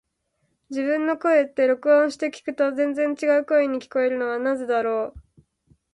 [0.71, 5.19] 自分の声って、録音して聞くと全然違う声に聞こえるのはなぜだろう。